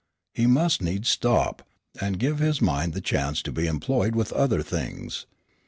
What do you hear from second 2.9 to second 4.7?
the chance to be employed with other